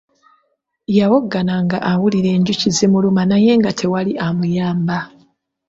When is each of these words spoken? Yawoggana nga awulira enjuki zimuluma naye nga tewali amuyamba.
Yawoggana 0.97 1.55
nga 1.65 1.77
awulira 1.91 2.29
enjuki 2.35 2.67
zimuluma 2.77 3.21
naye 3.31 3.51
nga 3.59 3.71
tewali 3.79 4.11
amuyamba. 4.27 4.97